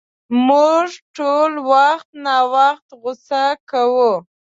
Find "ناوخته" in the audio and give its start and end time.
2.25-2.93